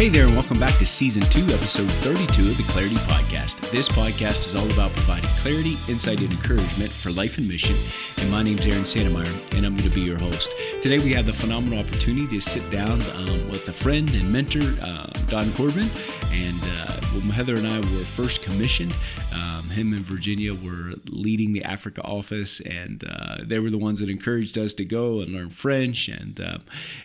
[0.00, 3.70] Hey there, and welcome back to season two, episode 32 of the Clarity Podcast.
[3.70, 7.76] This podcast is all about providing clarity, insight, and encouragement for life and mission.
[8.16, 10.54] And my name's Aaron Santmyire, and I'm going to be your host.
[10.80, 14.72] Today, we have the phenomenal opportunity to sit down um, with a friend and mentor,
[14.82, 15.90] uh, Don Corbin.
[16.32, 17.00] And uh,
[17.32, 18.94] Heather and I were first commissioned.
[19.34, 24.00] Um, him and Virginia were leading the Africa office, and uh, they were the ones
[24.00, 26.58] that encouraged us to go and learn French and uh,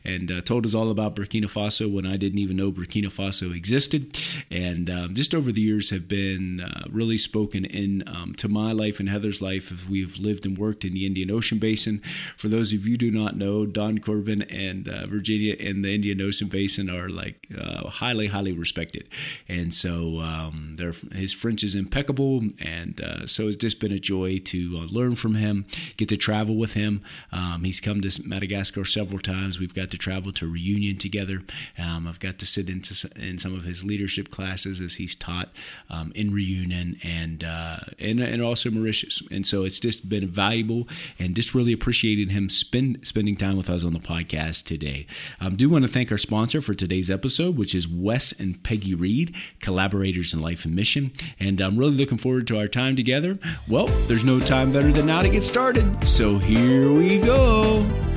[0.04, 3.56] and uh, told us all about Burkina Faso when I didn't even know Burkina Faso
[3.56, 4.18] existed.
[4.52, 8.72] And um, just over the years have been uh, really spoken in um, to my
[8.72, 12.02] life and Heather's life as we've lived and worked in the Indian Ocean Basin.
[12.38, 16.22] For those of you do not know, Don Corbin and uh, Virginia in the Indian
[16.22, 19.08] Ocean Basin are like uh, highly, highly respected.
[19.48, 20.78] And so um,
[21.14, 22.44] his French is impeccable.
[22.60, 25.66] And uh, so it's just been a joy to uh, learn from him,
[25.98, 27.02] get to travel with him.
[27.32, 29.60] Um, he's come to Madagascar several times.
[29.60, 31.42] We've got to travel to Reunion together.
[31.78, 35.50] Um, I've got to sit into in some of his leadership classes as he's taught
[35.90, 39.22] um, in Reunion and, uh, and and also Mauritius.
[39.32, 40.88] And so it's just been valuable
[41.20, 45.08] and just really appreciated him spend, spending time with us on the podcast today.
[45.40, 48.62] I um, do want to thank our sponsor for today's episode, which is Wes and
[48.64, 51.12] Peggy Reed, collaborators in life and mission.
[51.40, 53.38] And I'm really looking forward to our time together.
[53.68, 56.06] Well, there's no time better than now to get started.
[56.08, 58.15] So here we go.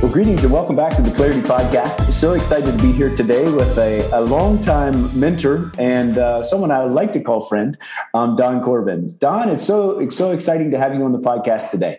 [0.00, 2.12] Well, greetings and welcome back to the Clarity Podcast.
[2.12, 6.84] So excited to be here today with a, a longtime mentor and uh, someone I
[6.84, 7.76] would like to call friend,
[8.14, 9.10] um, Don Corbin.
[9.18, 11.98] Don, it's so it's so exciting to have you on the podcast today.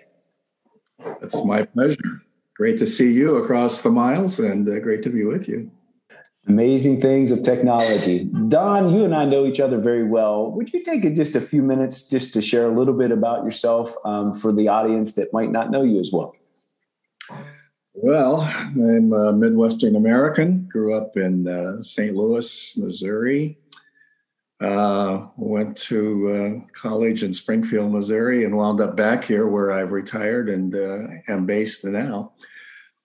[1.22, 2.22] It's my pleasure.
[2.56, 5.70] Great to see you across the miles and uh, great to be with you.
[6.48, 8.30] Amazing things of technology.
[8.48, 10.50] Don, you and I know each other very well.
[10.52, 13.94] Would you take just a few minutes just to share a little bit about yourself
[14.06, 16.34] um, for the audience that might not know you as well?
[18.02, 20.70] Well, I'm a Midwestern American.
[20.72, 22.16] Grew up in uh, St.
[22.16, 23.58] Louis, Missouri.
[24.62, 29.92] Uh, went to uh, college in Springfield, Missouri, and wound up back here where I've
[29.92, 32.32] retired and uh, am based now.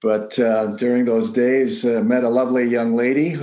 [0.00, 3.36] But uh, during those days, uh, met a lovely young lady,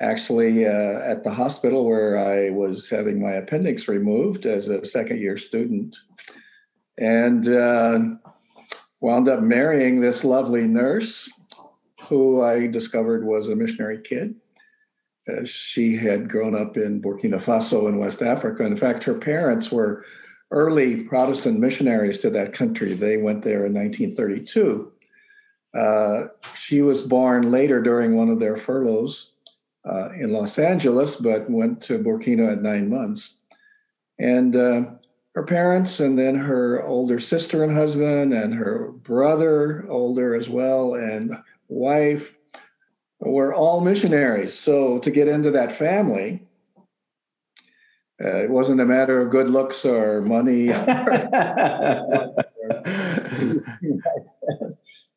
[0.00, 5.36] actually at the hospital where I was having my appendix removed as a second year
[5.36, 5.96] student,
[6.98, 7.48] and
[9.02, 11.28] wound up marrying this lovely nurse
[12.04, 14.36] who I discovered was a missionary kid.
[15.28, 18.64] Uh, she had grown up in Burkina Faso in West Africa.
[18.64, 20.04] In fact, her parents were
[20.52, 22.94] early Protestant missionaries to that country.
[22.94, 24.92] They went there in 1932.
[25.74, 26.24] Uh,
[26.56, 29.32] she was born later during one of their furloughs
[29.84, 33.36] uh, in Los Angeles, but went to Burkina at nine months.
[34.18, 34.84] And uh,
[35.34, 40.94] her parents and then her older sister and husband and her brother older as well
[40.94, 41.36] and
[41.68, 42.36] wife
[43.20, 44.58] were all missionaries.
[44.58, 46.46] So to get into that family
[48.22, 50.68] uh, it wasn't a matter of good looks or money.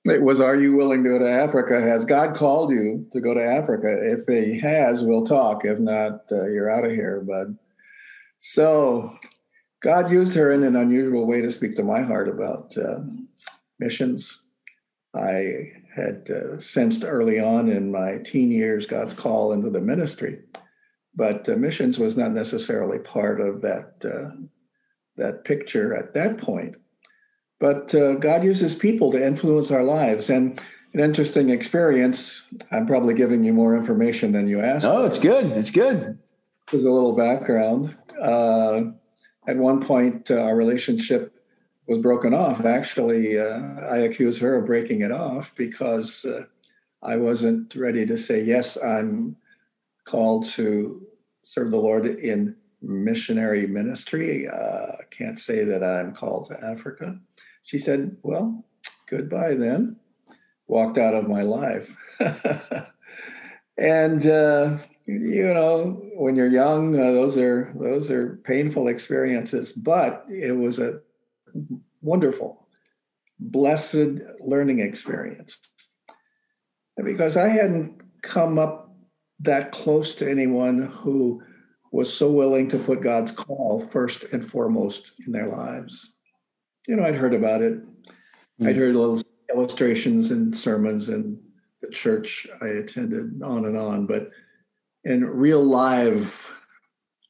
[0.07, 1.81] It was are you willing to go to africa?
[1.81, 3.97] Has god called you to go to africa?
[3.99, 5.65] If he has we'll talk.
[5.65, 7.57] If not uh, you're out of here bud.
[8.37, 9.17] So
[9.85, 13.01] God used her in an unusual way to speak to my heart about uh,
[13.78, 14.41] missions.
[15.13, 20.40] I had uh, sensed early on in my teen years God's call into the ministry,
[21.13, 24.35] but uh, missions was not necessarily part of that uh,
[25.18, 26.78] that picture at that point.
[27.59, 30.59] But uh, God uses people to influence our lives, and
[30.95, 32.44] an interesting experience.
[32.72, 34.85] I'm probably giving you more information than you asked.
[34.85, 35.45] Oh, it's good.
[35.51, 36.18] It's good.
[36.74, 37.95] As a little background.
[39.47, 41.35] At one point, uh, our relationship
[41.88, 42.66] was broken off.
[42.66, 46.45] Actually, uh, I accused her of breaking it off because uh,
[47.03, 49.38] I wasn't ready to say, yes, I'm
[50.06, 51.06] called to
[51.44, 54.47] serve the Lord in missionary ministry.
[54.47, 57.19] Uh, can't say that I'm called to Africa.
[57.63, 58.65] She said, well,
[59.07, 59.97] goodbye then.
[60.68, 61.95] Walked out of my life.
[63.77, 64.77] and uh,
[65.07, 70.80] you know when you're young uh, those are those are painful experiences but it was
[70.80, 71.00] a
[72.02, 72.68] wonderful
[73.40, 75.60] blessed learning experience.
[77.04, 78.96] Because i hadn't come up
[79.40, 81.44] that close to anyone who
[81.92, 86.13] was so willing to put god's call first and foremost in their lives.
[86.88, 87.84] You know i'd heard about it.
[87.84, 88.68] Mm-hmm.
[88.68, 89.22] i'd heard little
[89.54, 91.38] illustrations and sermons and
[91.81, 94.31] the church i attended on and on but
[95.06, 96.52] in real live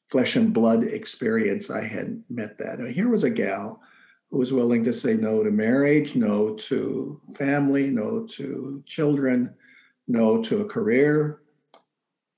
[0.07, 2.79] flesh and blood experience, I had met that.
[2.79, 3.81] I mean, here was a gal
[4.31, 9.53] who was willing to say no to marriage, no to family, no to children,
[10.07, 11.41] no to a career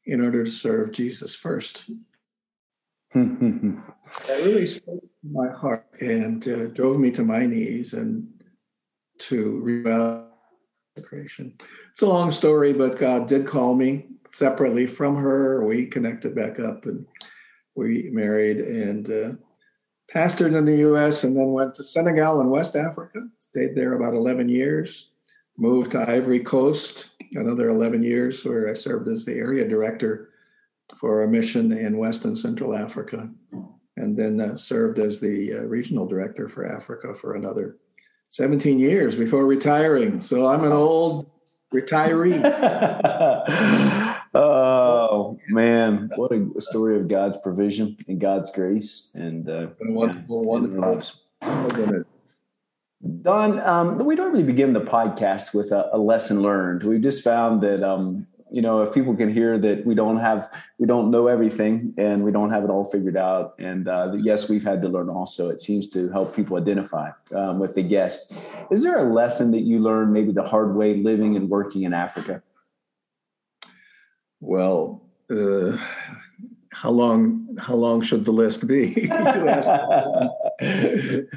[0.05, 1.85] in order to serve Jesus first.
[3.13, 3.83] that
[4.27, 8.27] really spoke to my heart and uh, drove me to my knees and
[9.19, 9.61] to
[11.03, 11.57] creation.
[11.97, 15.65] It's a long story, but God did call me separately from her.
[15.65, 17.07] We connected back up and
[17.73, 19.31] we married and uh,
[20.13, 23.27] pastored in the US and then went to Senegal in West Africa.
[23.39, 25.09] Stayed there about 11 years.
[25.57, 30.29] Moved to Ivory Coast, another 11 years, where I served as the area director
[30.97, 33.27] for a mission in West and Central Africa.
[33.95, 37.77] And then uh, served as the uh, regional director for Africa for another
[38.29, 40.21] 17 years before retiring.
[40.21, 41.31] So I'm an old
[41.73, 42.41] retiree.
[44.33, 51.01] oh man, what a story of God's provision and God's grace and uh, wonderful, wonderful.
[53.21, 56.83] Don, um, we don't really begin the podcast with a, a lesson learned.
[56.83, 60.49] We've just found that um, you know if people can hear that we don't have
[60.77, 63.55] we don't know everything and we don't have it all figured out.
[63.59, 67.59] And uh, yes we've had to learn also it seems to help people identify um,
[67.59, 68.33] with the guest.
[68.71, 71.93] Is there a lesson that you learned maybe the hard way living and working in
[71.93, 72.41] africa?
[74.39, 75.77] Well uh,
[76.71, 79.09] how long how long should the list be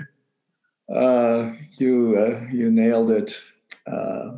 [0.95, 3.43] uh, you, uh, you nailed it.
[3.87, 4.33] Uh,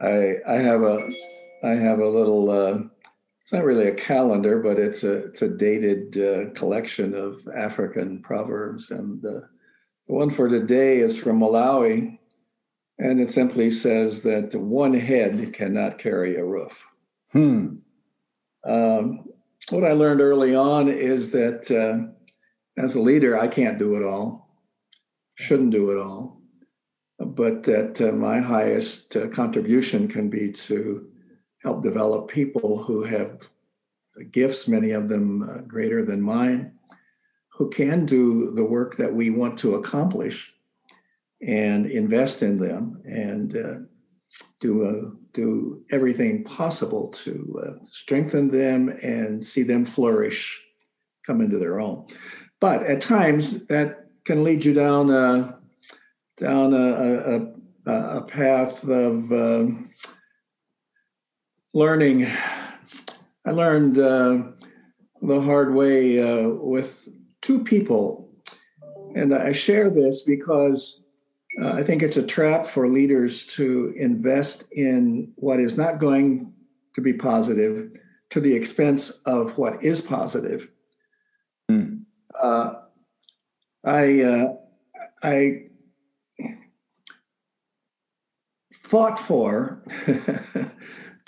[0.00, 0.98] I, I have a
[1.62, 2.50] I have a little.
[2.50, 2.80] Uh,
[3.42, 8.20] it's not really a calendar, but it's a it's a dated uh, collection of African
[8.22, 9.40] proverbs, and uh,
[10.06, 12.18] the one for today is from Malawi,
[12.98, 16.84] and it simply says that one head cannot carry a roof.
[17.32, 17.76] Hmm.
[18.64, 19.24] Um,
[19.70, 22.12] what I learned early on is that uh,
[22.82, 24.54] as a leader, I can't do it all,
[25.34, 26.40] shouldn't do it all,
[27.18, 31.08] but that uh, my highest uh, contribution can be to
[31.62, 33.48] help develop people who have
[34.30, 36.72] gifts, many of them uh, greater than mine,
[37.48, 40.52] who can do the work that we want to accomplish
[41.40, 43.74] and invest in them and uh,
[44.60, 50.60] do uh, do everything possible to uh, strengthen them and see them flourish,
[51.24, 52.06] come into their own.
[52.60, 55.58] But at times that can lead you down a,
[56.36, 57.46] down a,
[57.86, 59.90] a, a path of um,
[61.78, 62.26] learning.
[63.46, 64.42] I learned uh,
[65.22, 67.08] the hard way uh, with
[67.40, 68.28] two people.
[69.14, 71.04] And I share this because
[71.62, 76.52] uh, I think it's a trap for leaders to invest in what is not going
[76.96, 77.92] to be positive
[78.30, 80.68] to the expense of what is positive.
[81.70, 82.00] Mm.
[83.84, 84.52] I, uh,
[85.22, 85.62] I
[88.72, 89.84] fought for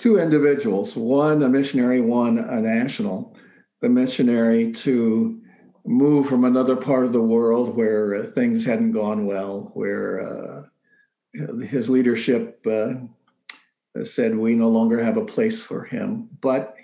[0.01, 3.37] two individuals, one a missionary, one a national.
[3.81, 5.39] The missionary to
[5.85, 10.63] move from another part of the world where things hadn't gone well, where uh,
[11.61, 12.93] his leadership uh,
[14.03, 16.29] said we no longer have a place for him.
[16.41, 16.75] But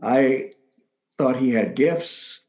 [0.00, 0.52] I
[1.16, 2.42] thought he had gifts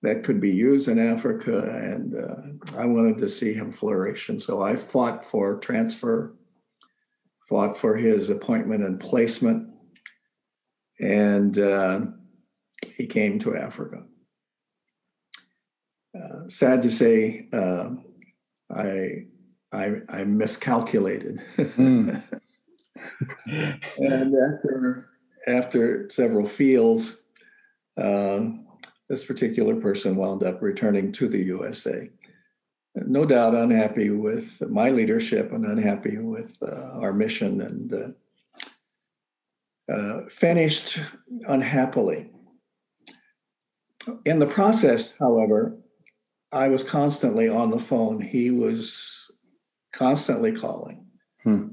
[0.00, 4.30] that could be used in Africa, and uh, I wanted to see him flourish.
[4.30, 6.34] And so I fought for transfer
[7.50, 9.68] fought for his appointment and placement,
[11.00, 12.00] and uh,
[12.96, 14.04] he came to Africa.
[16.16, 17.90] Uh, sad to say, uh,
[18.72, 19.24] I,
[19.72, 22.22] I, I miscalculated, mm.
[23.98, 25.10] and after
[25.48, 27.16] after several fields,
[27.96, 28.66] um,
[29.08, 32.10] this particular person wound up returning to the USA
[32.94, 40.22] no doubt unhappy with my leadership and unhappy with uh, our mission and uh, uh,
[40.28, 40.98] finished
[41.46, 42.30] unhappily.
[44.24, 45.76] In the process, however,
[46.52, 48.20] I was constantly on the phone.
[48.20, 49.30] He was
[49.92, 51.06] constantly calling.
[51.44, 51.68] Hmm.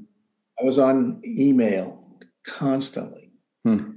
[0.59, 3.31] I was on email constantly,
[3.63, 3.91] hmm.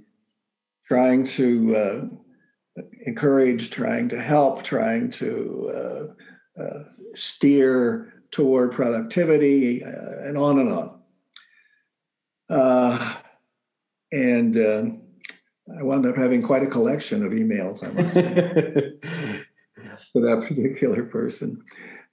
[0.86, 6.14] trying to uh, encourage, trying to help, trying to
[6.60, 11.00] uh, steer toward productivity, uh, and on and on.
[12.48, 13.14] Uh,
[14.12, 14.84] and uh,
[15.78, 18.24] I wound up having quite a collection of emails, I must say,
[20.12, 21.62] for that particular person.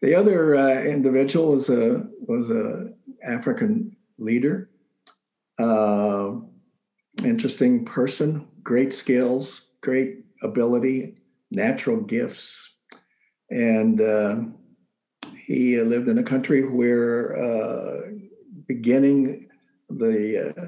[0.01, 2.89] The other uh, individual was a was a
[3.24, 4.70] African leader,
[5.58, 6.34] uh,
[7.24, 11.18] interesting person, great skills, great ability,
[11.50, 12.76] natural gifts,
[13.50, 14.38] and uh,
[15.38, 18.12] he uh, lived in a country where, uh,
[18.68, 19.48] beginning
[19.89, 20.68] the uh,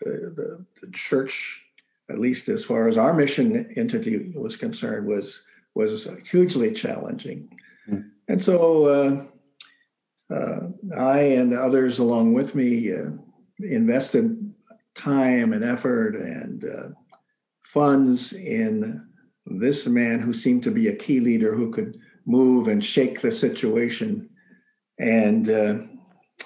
[0.00, 1.62] the, the, the church,
[2.10, 5.42] at least as far as our mission entity was concerned, was
[5.74, 7.48] was hugely challenging.
[7.88, 8.10] Mm.
[8.28, 9.28] And so
[10.30, 10.60] uh, uh,
[10.96, 13.10] I and others along with me uh,
[13.60, 14.54] invested
[14.94, 16.88] time and effort and uh,
[17.62, 19.06] funds in
[19.44, 23.32] this man who seemed to be a key leader who could move and shake the
[23.32, 24.28] situation
[24.98, 25.78] and uh,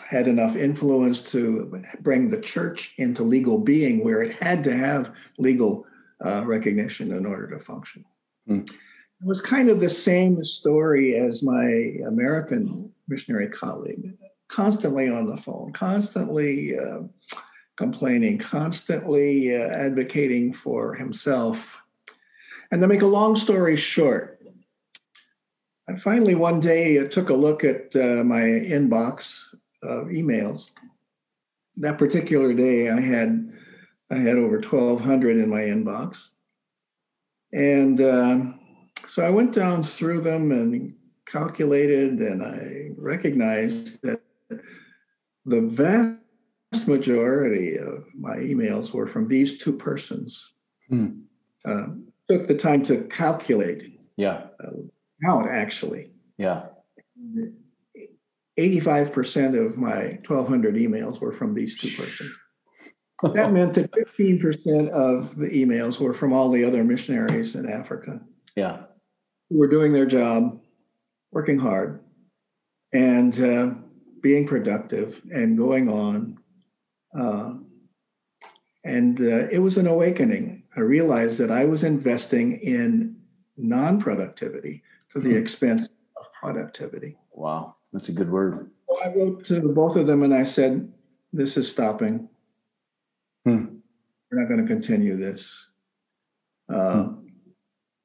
[0.06, 5.14] had enough influence to bring the church into legal being where it had to have
[5.38, 5.86] legal
[6.24, 8.04] uh, recognition in order to function.
[8.48, 8.70] Mm.
[8.70, 14.14] It was kind of the same story as my American missionary colleague,
[14.48, 17.00] constantly on the phone, constantly uh,
[17.76, 21.80] complaining, constantly uh, advocating for himself.
[22.70, 24.39] And to make a long story short,
[25.90, 29.42] I finally one day I took a look at uh, my inbox
[29.82, 30.70] of emails.
[31.76, 33.52] That particular day, I had
[34.10, 36.28] I had over 1,200 in my inbox,
[37.52, 38.40] and uh,
[39.06, 40.94] so I went down through them and
[41.26, 44.20] calculated, and I recognized that
[45.46, 46.20] the vast
[46.72, 50.52] vast majority of my emails were from these two persons.
[50.88, 51.22] Hmm.
[51.64, 51.86] Uh,
[52.28, 53.98] took the time to calculate.
[54.16, 54.46] Yeah.
[54.62, 54.70] Uh,
[55.24, 56.10] count actually.
[56.38, 56.66] Yeah.
[58.58, 62.36] 85% of my 1,200 emails were from these two persons.
[63.34, 68.20] that meant that 15% of the emails were from all the other missionaries in Africa.
[68.56, 68.82] Yeah.
[69.48, 70.60] Who were doing their job,
[71.32, 72.00] working hard,
[72.92, 73.74] and uh,
[74.20, 76.38] being productive and going on
[77.16, 77.54] uh,
[78.84, 80.62] and uh, it was an awakening.
[80.76, 83.16] I realized that I was investing in
[83.56, 87.16] non productivity to the expense of productivity.
[87.32, 88.70] Wow, that's a good word.
[88.88, 90.92] So I wrote to both of them and I said,
[91.32, 92.28] This is stopping.
[93.44, 93.76] Hmm.
[94.30, 95.68] We're not going to continue this.
[96.72, 97.26] Uh, hmm.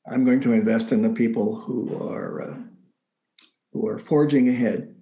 [0.07, 2.57] I'm going to invest in the people who are uh,
[3.73, 4.95] who are forging ahead.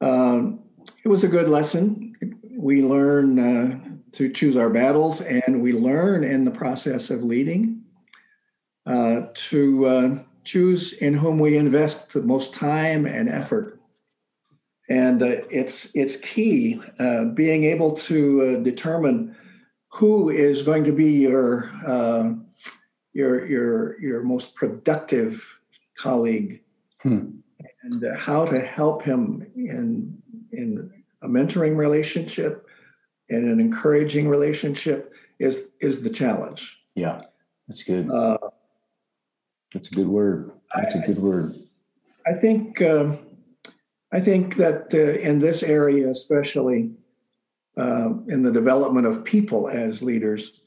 [0.00, 0.60] Um,
[1.04, 2.14] it was a good lesson
[2.56, 3.80] we learn uh,
[4.12, 7.82] to choose our battles, and we learn in the process of leading
[8.86, 13.80] uh, to uh, choose in whom we invest the most time and effort.
[14.88, 19.34] And uh, it's it's key uh, being able to uh, determine
[19.88, 21.70] who is going to be your
[23.14, 25.58] your your your most productive
[25.96, 26.62] colleague,
[27.00, 27.30] hmm.
[27.82, 30.22] and how to help him in
[30.52, 30.90] in
[31.22, 32.66] a mentoring relationship
[33.30, 36.78] and an encouraging relationship is is the challenge.
[36.94, 37.22] Yeah,
[37.68, 38.10] that's good.
[38.10, 38.38] Uh,
[39.74, 40.52] that's a good word.
[40.74, 41.56] That's a good word.
[42.26, 43.18] I think um,
[44.12, 46.92] I think that uh, in this area, especially
[47.76, 50.60] uh, in the development of people as leaders,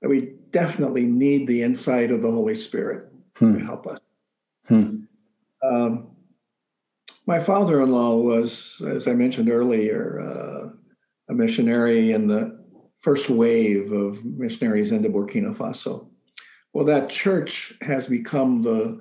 [0.00, 3.58] that we definitely need the insight of the Holy Spirit hmm.
[3.58, 3.98] to help us.
[4.68, 5.00] Hmm.
[5.62, 6.08] Um,
[7.26, 10.68] my father in law was, as I mentioned earlier, uh,
[11.28, 12.62] a missionary in the
[12.98, 16.08] first wave of missionaries into Burkina Faso.
[16.72, 19.00] Well, that church has become the,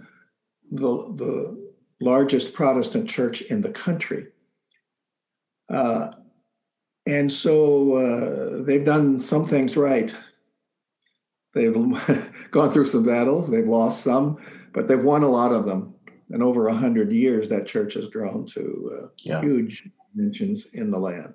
[0.72, 4.28] the, the largest Protestant church in the country.
[5.70, 6.12] Uh,
[7.06, 10.14] and so uh, they've done some things right.
[11.54, 11.74] They've
[12.52, 14.38] gone through some battles, they've lost some,
[14.74, 15.96] but they've won a lot of them
[16.32, 19.42] and over a hundred years, that church has grown to uh, yeah.
[19.42, 21.34] huge dimensions in the land.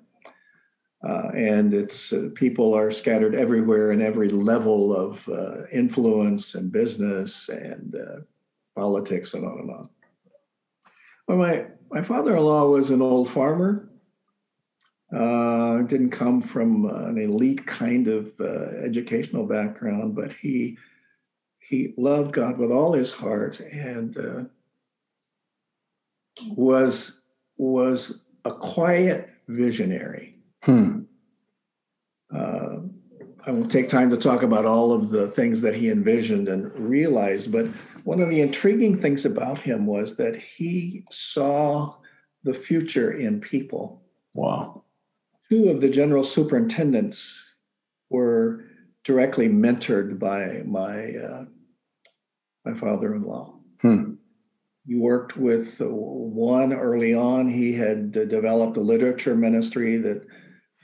[1.03, 6.71] Uh, and it's uh, people are scattered everywhere in every level of uh, influence and
[6.71, 8.21] business and uh,
[8.75, 9.89] politics and on and on.
[11.27, 13.89] Well, my my father-in-law was an old farmer.
[15.15, 20.77] Uh, didn't come from an elite kind of educational background, but he
[21.59, 24.49] he loved God with all his heart and
[26.49, 27.21] was
[27.57, 30.36] was a quiet visionary.
[30.63, 31.01] Hmm.
[32.33, 32.77] Uh,
[33.45, 36.71] I won't take time to talk about all of the things that he envisioned and
[36.77, 37.67] realized, but
[38.03, 41.95] one of the intriguing things about him was that he saw
[42.43, 44.01] the future in people.
[44.33, 44.83] Wow.
[45.49, 47.43] Two of the general superintendents
[48.09, 48.65] were
[49.03, 51.45] directly mentored by my uh,
[52.65, 53.53] my father-in-law.
[53.81, 54.13] Hmm.
[54.85, 57.47] He worked with one early on.
[57.47, 60.25] He had developed a literature ministry that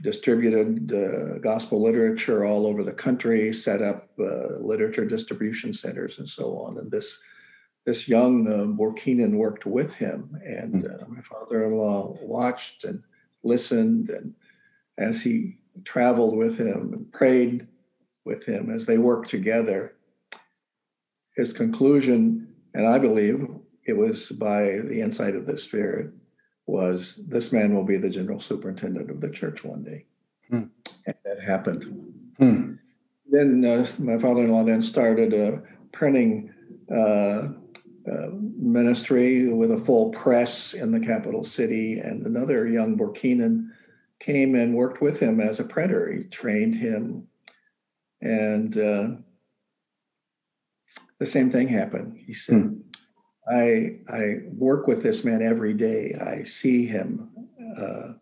[0.03, 6.27] distributed uh, gospel literature all over the country, set up uh, literature distribution centers, and
[6.27, 6.77] so on.
[6.77, 7.19] And this
[7.85, 10.91] this young uh, Burkinan worked with him, and hmm.
[10.91, 13.01] uh, my father-in-law watched and
[13.43, 14.33] listened, and
[14.97, 17.67] as he traveled with him and prayed
[18.25, 19.95] with him as they worked together,
[21.35, 23.47] his conclusion, and I believe
[23.85, 26.11] it was by the insight of the Spirit,
[26.65, 30.05] was this man will be the general superintendent of the church one day.
[30.49, 30.63] Hmm.
[31.05, 31.83] And that happened.
[32.37, 32.73] Hmm.
[33.29, 36.53] Then uh, my father in law then started a printing
[36.91, 37.49] uh,
[38.11, 38.27] uh,
[38.57, 43.71] ministry with a full press in the capital city, and another young Burkinan
[44.19, 46.11] came and worked with him as a printer.
[46.11, 47.27] He trained him,
[48.21, 49.07] and uh,
[51.19, 52.17] the same thing happened.
[52.25, 52.73] He said, hmm.
[53.47, 56.15] I, I work with this man every day.
[56.15, 57.29] I see him
[57.77, 58.13] uh,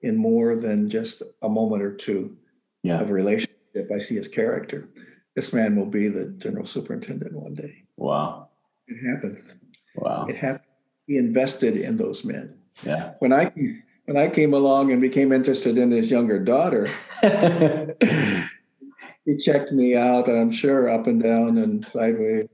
[0.00, 2.36] in more than just a moment or two
[2.82, 3.00] yeah.
[3.00, 3.54] of relationship.
[3.92, 4.88] I see his character.
[5.36, 7.84] This man will be the general superintendent one day.
[7.96, 8.48] Wow.
[8.86, 9.42] It happened.
[9.96, 10.26] Wow.
[10.28, 10.68] It happened.
[11.06, 12.56] He invested in those men.
[12.84, 13.14] Yeah.
[13.18, 13.52] When I
[14.06, 16.88] when I came along and became interested in his younger daughter,
[19.24, 22.48] he checked me out, I'm sure, up and down and sideways.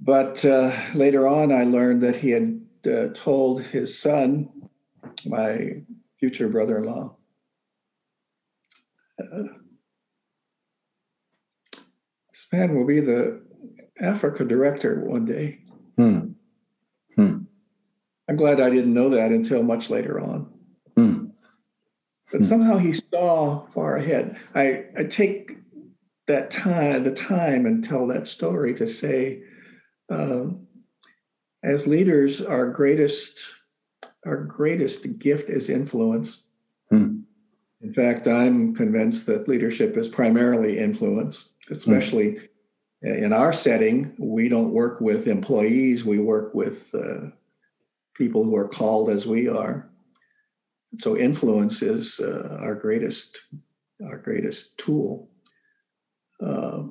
[0.00, 4.48] But uh, later on, I learned that he had uh, told his son,
[5.26, 5.82] my
[6.18, 7.16] future brother in law,
[9.20, 9.42] uh,
[12.30, 13.42] this man will be the
[14.00, 15.58] Africa director one day.
[15.96, 16.20] Hmm.
[17.16, 17.38] Hmm.
[18.26, 20.58] I'm glad I didn't know that until much later on.
[20.96, 21.26] Hmm.
[22.32, 22.46] But hmm.
[22.46, 24.38] somehow he saw far ahead.
[24.54, 25.58] I, I take
[26.26, 29.42] that time, the time, and tell that story to say
[30.10, 30.66] um,
[31.62, 33.38] as leaders, our greatest
[34.26, 36.42] our greatest gift is influence.
[36.90, 37.20] Hmm.
[37.80, 42.38] In fact, I'm convinced that leadership is primarily influence, especially
[43.02, 43.06] hmm.
[43.06, 44.14] in our setting.
[44.18, 47.30] We don't work with employees; we work with uh,
[48.14, 49.90] people who are called as we are.
[50.98, 53.40] So, influence is uh, our greatest
[54.04, 55.30] our greatest tool.
[56.42, 56.84] Uh,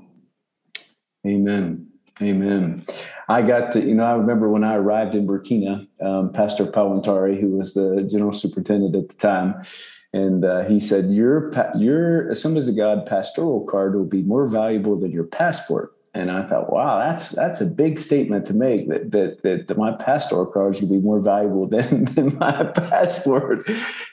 [1.28, 1.88] Amen.
[2.22, 2.86] Amen.
[3.30, 7.40] I got to, you know, I remember when I arrived in Burkina, um, Pastor Pawantari,
[7.40, 9.64] who was the general superintendent at the time,
[10.12, 14.98] and uh, he said, "Your your Assemblies of God pastoral card will be more valuable
[14.98, 19.12] than your passport." And I thought, wow, that's that's a big statement to make that
[19.12, 23.60] that that, that my pastoral cards would be more valuable than, than my passport.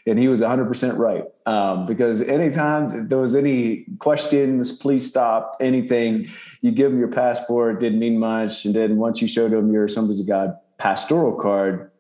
[0.07, 5.57] And he was 100 percent right um, because anytime there was any questions, please stop
[5.61, 6.29] anything.
[6.61, 9.87] You give them your passport, didn't mean much, and then once you showed them your
[9.87, 11.91] Assemblies of God pastoral card,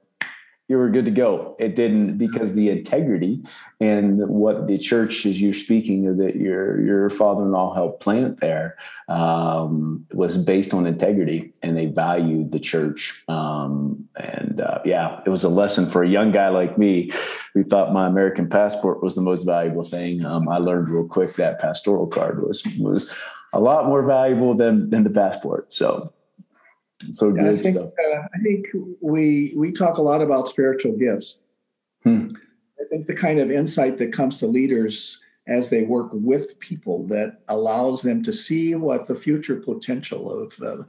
[0.68, 1.55] you were good to go.
[1.61, 3.42] It didn't because the integrity
[3.81, 8.76] and what the church is you're speaking of that your your father-in-law helped plant there
[9.09, 13.22] um, was based on integrity, and they valued the church.
[13.29, 17.12] Um, and uh, yeah, it was a lesson for a young guy like me
[17.55, 20.24] who thought my American passport was the most valuable thing.
[20.24, 23.09] Um, I learned real quick that pastoral card was was
[23.52, 25.72] a lot more valuable than than the passport.
[25.72, 26.12] So
[27.11, 27.88] so good I think, uh,
[28.35, 28.66] I think
[29.00, 31.40] we we talk a lot about spiritual gifts.
[32.02, 32.28] Hmm.
[32.80, 37.06] I think the kind of insight that comes to leaders as they work with people
[37.06, 40.82] that allows them to see what the future potential of uh,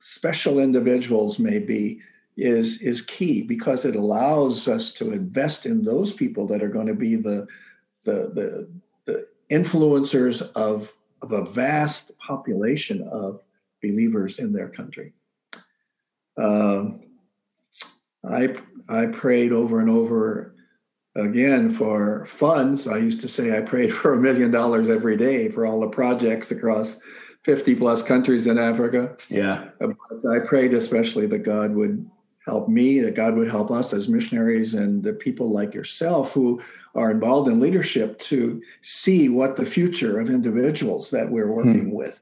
[0.00, 2.00] special individuals may be
[2.36, 6.86] is is key because it allows us to invest in those people that are going
[6.86, 7.46] to be the
[8.04, 8.68] the the,
[9.06, 13.42] the influencers of of a vast population of
[13.82, 15.12] believers in their country.
[16.36, 17.00] Um,
[18.24, 18.54] I
[18.88, 20.54] I prayed over and over
[21.14, 22.86] again for funds.
[22.86, 25.88] I used to say I prayed for a million dollars every day for all the
[25.88, 26.98] projects across
[27.44, 29.16] 50 plus countries in Africa.
[29.28, 29.68] Yeah.
[29.78, 32.08] But I prayed especially that God would
[32.46, 36.60] help me, that God would help us as missionaries and the people like yourself who
[36.94, 41.92] are involved in leadership to see what the future of individuals that we're working hmm.
[41.92, 42.20] with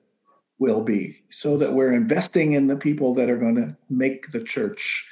[0.60, 4.44] will be so that we're investing in the people that are going to make the
[4.44, 5.06] church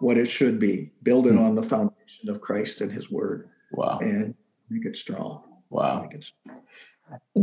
[0.00, 1.44] what it should be, build it mm-hmm.
[1.44, 3.48] on the foundation of Christ and his word.
[3.72, 4.00] Wow.
[4.00, 4.34] And
[4.68, 5.42] make it strong.
[5.70, 6.08] Wow.
[6.12, 6.60] It strong.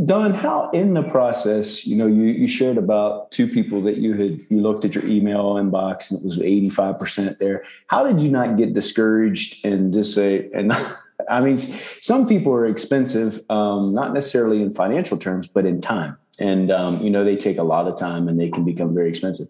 [0.04, 4.12] Don, how in the process, you know, you, you shared about two people that you
[4.14, 7.64] had, you looked at your email inbox and it was 85% there.
[7.86, 10.72] How did you not get discouraged and just say, and
[11.30, 16.18] I mean, some people are expensive, um, not necessarily in financial terms, but in time
[16.38, 19.08] and um, you know they take a lot of time and they can become very
[19.08, 19.48] expensive.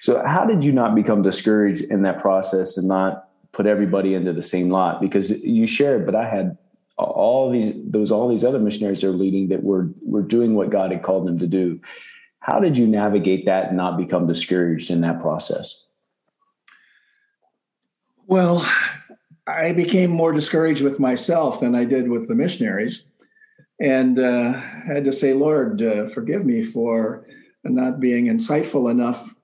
[0.00, 4.32] So how did you not become discouraged in that process and not put everybody into
[4.32, 5.00] the same lot?
[5.00, 6.56] Because you shared but i had
[6.98, 10.70] all these those all these other missionaries that are leading that were were doing what
[10.70, 11.80] god had called them to do.
[12.40, 15.84] How did you navigate that and not become discouraged in that process?
[18.26, 18.68] Well
[19.46, 23.04] I became more discouraged with myself than I did with the missionaries,
[23.80, 27.26] and uh, had to say, Lord, uh, forgive me for
[27.64, 29.34] not being insightful enough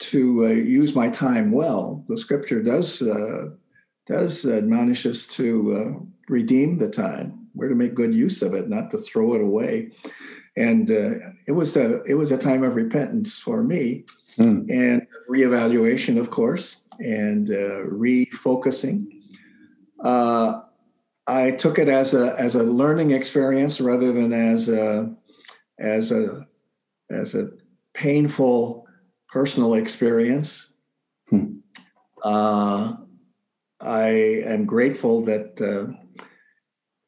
[0.00, 2.04] to uh, use my time well.
[2.08, 3.50] The Scripture does uh,
[4.06, 7.46] does admonish us to uh, redeem the time.
[7.54, 9.92] We're to make good use of it, not to throw it away.
[10.56, 11.14] And uh,
[11.46, 14.04] it was a it was a time of repentance for me,
[14.38, 14.68] mm.
[14.70, 19.06] and reevaluation, of course, and refocusing.
[20.02, 20.62] Uh,
[21.30, 25.14] I took it as a as a learning experience rather than as a
[25.78, 26.46] as a
[27.08, 27.50] as a
[27.94, 28.86] painful
[29.28, 30.68] personal experience.
[31.28, 31.58] Hmm.
[32.24, 32.96] Uh,
[33.80, 34.08] I
[34.44, 36.26] am grateful that uh,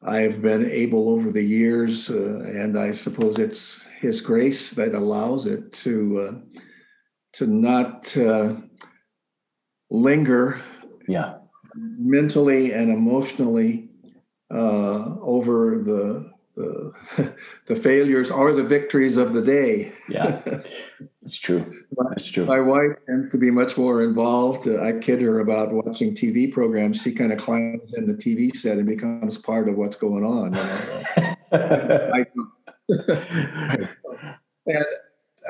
[0.07, 5.47] I've been able over the years, uh, and I suppose it's His grace that allows
[5.47, 6.61] it to uh,
[7.35, 8.55] to not uh,
[9.91, 10.63] linger.
[11.09, 11.39] Yeah
[11.75, 13.92] mentally and emotionally
[14.53, 16.93] uh, over the the,
[17.67, 19.93] the failures or the victories of the day.
[20.09, 20.43] yeah,
[21.23, 21.85] it's true.
[22.11, 22.45] That's true.
[22.45, 24.69] My wife tends to be much more involved.
[24.69, 27.01] Uh, I kid her about watching TV programs.
[27.01, 30.55] She kind of climbs in the TV set and becomes part of what's going on.
[31.53, 32.27] I,
[34.67, 34.87] and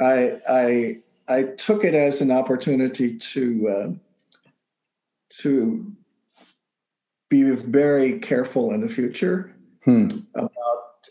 [0.00, 3.88] I, I, I took it as an opportunity to uh,
[5.38, 5.92] to
[7.32, 10.06] be very careful in the future hmm.
[10.34, 11.08] about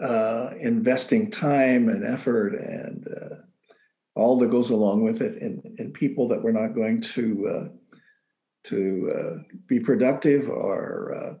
[0.00, 3.34] uh, investing time and effort and uh,
[4.14, 7.68] all that goes along with it in, in people that we're not going to uh,
[8.62, 11.34] to uh, be productive or uh,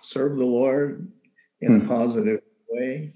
[0.00, 1.12] serve the Lord
[1.60, 1.84] in hmm.
[1.84, 3.12] a positive way.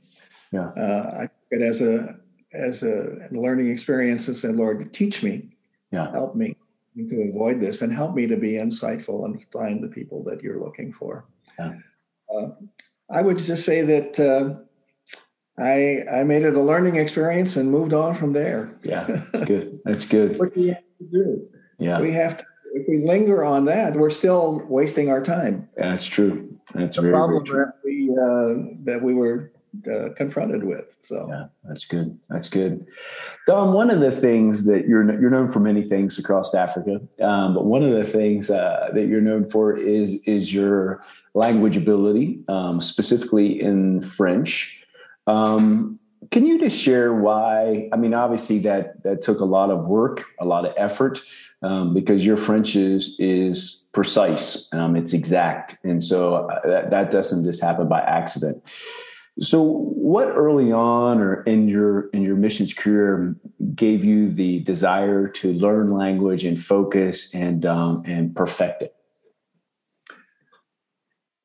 [0.52, 2.14] Yeah, uh, I it as a
[2.52, 5.56] as a learning experience and said, Lord, teach me,
[5.90, 6.10] yeah.
[6.10, 6.56] help me
[6.96, 10.60] to avoid this and help me to be insightful and find the people that you're
[10.60, 11.26] looking for.
[11.58, 11.74] Yeah.
[12.34, 12.48] Uh,
[13.10, 14.54] I would just say that uh,
[15.58, 18.78] I I made it a learning experience and moved on from there.
[18.82, 19.80] Yeah, that's good.
[19.84, 20.38] That's good.
[20.38, 21.48] what do we have to do?
[21.78, 22.44] Yeah, we have to.
[22.74, 25.68] If we linger on that, we're still wasting our time.
[25.78, 26.58] Yeah, that's true.
[26.74, 29.52] That's the very, problem very that we uh, that we were
[29.90, 30.96] uh, confronted with.
[31.00, 32.18] So yeah, that's good.
[32.28, 32.86] That's good.
[33.46, 37.54] Don, one of the things that you're you're known for many things across Africa, um,
[37.54, 41.02] but one of the things uh, that you're known for is is your
[41.34, 44.80] language ability, um, specifically in French.
[45.26, 45.98] Um,
[46.30, 47.88] can you just share why?
[47.92, 51.20] I mean, obviously that that took a lot of work, a lot of effort,
[51.62, 57.10] um, because your French is is precise, um, it's exact, and so uh, that that
[57.10, 58.62] doesn't just happen by accident.
[59.38, 63.36] So, what early on, or in your in your missions career,
[63.74, 68.96] gave you the desire to learn language and focus and um, and perfect it?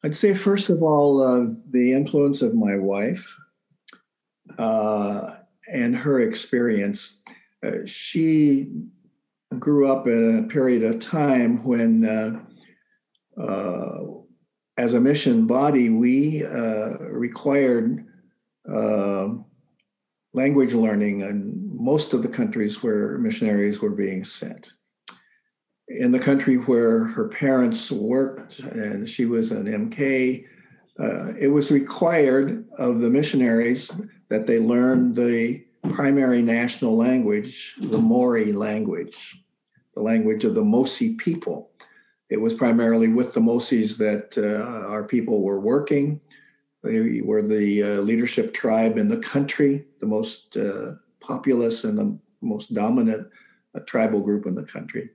[0.04, 3.38] I'd say first of all, uh, the influence of my wife
[4.58, 5.36] uh,
[5.72, 7.18] and her experience.
[7.64, 8.72] Uh, she
[9.60, 12.40] grew up in a period of time when uh,
[13.40, 14.00] uh,
[14.78, 18.06] as a mission body, we uh, required
[18.72, 19.30] uh,
[20.34, 24.74] language learning in most of the countries where missionaries were being sent.
[25.88, 30.46] In the country where her parents worked and she was an MK,
[31.00, 33.92] uh, it was required of the missionaries
[34.30, 39.44] that they learn the primary national language, the Mori language,
[39.96, 41.71] the language of the Mosi people
[42.32, 46.22] it was primarily with the Mosis that uh, our people were working.
[46.82, 52.18] They were the uh, leadership tribe in the country, the most uh, populous and the
[52.42, 53.28] most dominant
[53.76, 55.10] uh, tribal group in the country.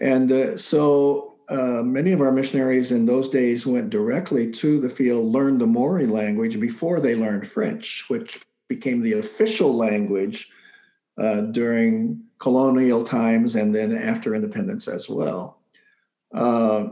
[0.00, 4.88] And uh, so uh, many of our missionaries in those days went directly to the
[4.88, 10.50] field, learned the Mori language before they learned French, which became the official language
[11.52, 15.59] during colonial times and then after independence as well.
[16.32, 16.88] Uh,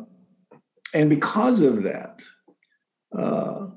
[0.94, 2.22] and because of that,
[3.16, 3.68] uh,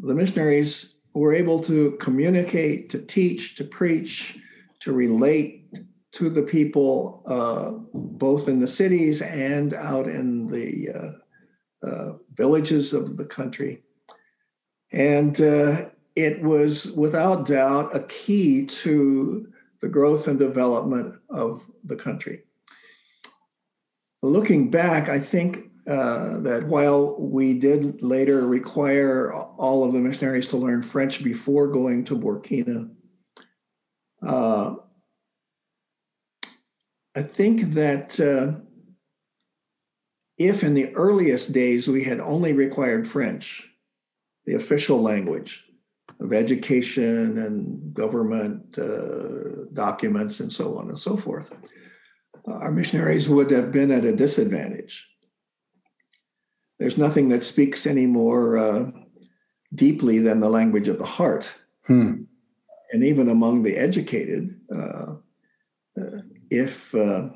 [0.00, 4.38] the missionaries were able to communicate, to teach, to preach,
[4.80, 5.66] to relate
[6.12, 12.92] to the people, uh, both in the cities and out in the uh, uh, villages
[12.92, 13.82] of the country.
[14.90, 21.96] And uh, it was without doubt a key to the growth and development of the
[21.96, 22.42] country
[24.22, 30.48] looking back, I think uh, that while we did later require all of the missionaries
[30.48, 32.90] to learn French before going to Burkina,
[34.22, 34.74] uh,
[37.14, 38.60] I think that uh,
[40.36, 43.68] if in the earliest days we had only required French,
[44.44, 45.64] the official language
[46.20, 51.52] of education and government uh, documents and so on and so forth,
[52.52, 55.08] our missionaries would have been at a disadvantage.
[56.78, 58.90] There's nothing that speaks any more uh,
[59.74, 61.54] deeply than the language of the heart.
[61.86, 62.22] Hmm.
[62.92, 65.14] And even among the educated, uh,
[66.00, 67.28] uh, if uh,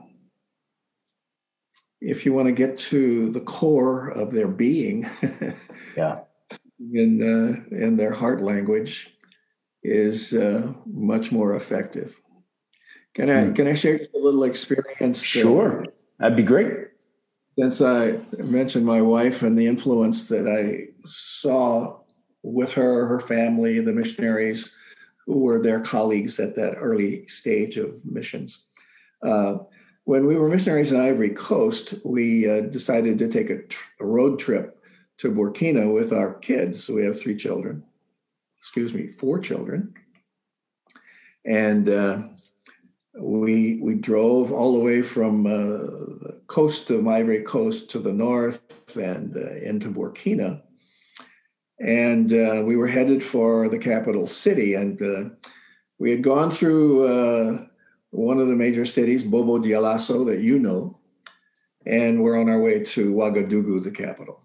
[2.01, 5.09] if you want to get to the core of their being,
[5.97, 6.21] yeah,
[6.93, 9.15] in uh, in their heart language,
[9.83, 12.19] is uh, much more effective.
[13.15, 13.57] Can I mm.
[13.57, 15.23] can I share a little experience?
[15.23, 15.85] Sure,
[16.19, 16.89] that'd be great.
[17.59, 22.01] Since I mentioned my wife and the influence that I saw
[22.43, 24.75] with her, her family, the missionaries
[25.27, 28.65] who were their colleagues at that early stage of missions.
[29.23, 29.59] Uh,
[30.05, 34.07] when we were missionaries in Ivory Coast, we uh, decided to take a, tr- a,
[34.07, 34.83] road trip
[35.19, 36.89] to Burkina with our kids.
[36.89, 37.85] we have three children,
[38.59, 39.95] excuse me, four children.
[41.45, 42.23] And uh,
[43.15, 48.13] we, we drove all the way from uh, the coast of Ivory Coast to the
[48.13, 50.63] north and uh, into Burkina.
[51.81, 54.75] And uh, we were headed for the capital city.
[54.75, 55.31] And uh,
[55.99, 57.69] we had gone through
[58.11, 60.99] one of the major cities, Bobo Dioulasso, that you know,
[61.87, 64.45] and we're on our way to Ouagadougou, the capital.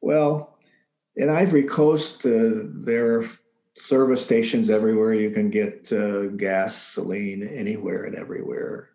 [0.00, 0.56] Well,
[1.16, 3.28] in Ivory Coast, uh, there are
[3.76, 5.14] service stations everywhere.
[5.14, 8.90] You can get uh, gasoline anywhere and everywhere.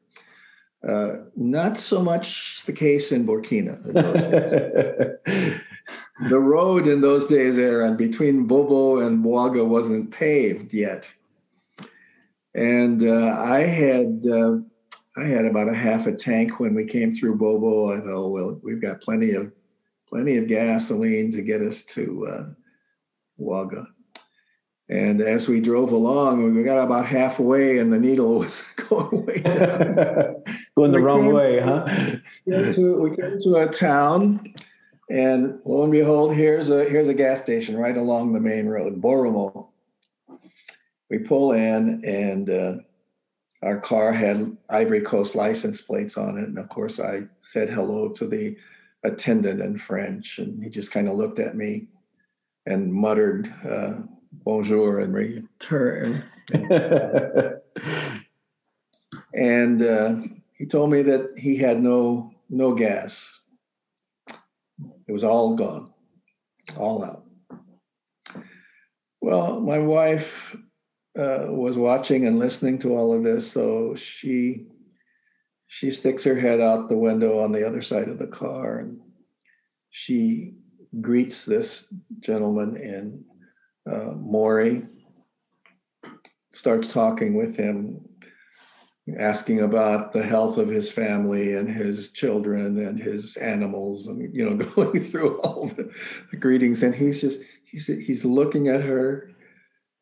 [0.87, 5.61] Uh, not so much the case in Burkina in
[6.29, 11.11] the road in those days, Aaron, between Bobo and Ouaga wasn't paved yet.
[12.53, 14.57] And uh, I had uh,
[15.17, 17.91] I had about a half a tank when we came through Bobo.
[17.91, 19.51] I thought, well, we've got plenty of
[20.07, 22.45] plenty of gasoline to get us to uh,
[23.41, 23.87] Ouaga.
[24.87, 29.41] And as we drove along, we got about halfway, and the needle was going way
[29.41, 30.43] down.
[30.77, 31.87] going the we wrong came, way, huh?
[32.45, 34.53] we, came to, we came to a town,
[35.09, 39.01] and lo and behold, here's a here's a gas station right along the main road,
[39.01, 39.69] Boromo
[41.09, 42.75] we pull in and uh,
[43.61, 46.45] our car had Ivory Coast license plates on it.
[46.45, 48.57] And of course, I said hello to the
[49.03, 51.87] attendant in French, and he just kind of looked at me
[52.65, 53.93] and muttered uh,
[54.43, 56.23] bonjour in return.
[59.33, 60.15] and uh,
[60.53, 63.41] he told me that he had no no gas.
[65.07, 65.93] It was all gone,
[66.77, 67.23] all out.
[69.21, 70.55] Well, my wife
[71.17, 74.67] uh, was watching and listening to all of this, so she
[75.67, 79.01] she sticks her head out the window on the other side of the car and
[79.89, 80.53] she
[81.01, 83.23] greets this gentleman in
[83.91, 84.87] uh, Mori,
[86.53, 88.01] starts talking with him,
[89.19, 94.49] asking about the health of his family and his children and his animals, and you
[94.49, 95.91] know, going through all the,
[96.31, 96.83] the greetings.
[96.83, 99.35] And he's just he's he's looking at her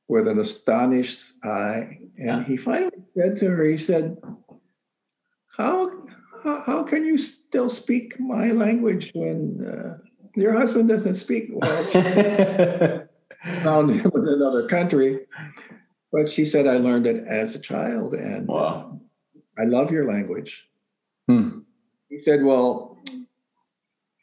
[0.08, 1.98] with an astonished eye.
[2.17, 2.43] And yeah.
[2.43, 4.17] he finally said to her, he said,
[5.58, 5.91] how,
[6.43, 9.98] how, how can you still speak my language when uh,
[10.36, 13.08] your husband doesn't speak well?
[13.63, 15.25] Found him in another country.
[16.12, 18.99] But she said, I learned it as a child and wow.
[19.58, 20.67] I love your language.
[21.27, 21.60] Hmm.
[22.10, 23.03] He said, Well,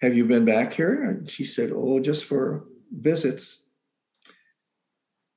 [0.01, 1.03] have you been back here?
[1.03, 3.59] And she said, Oh, just for visits.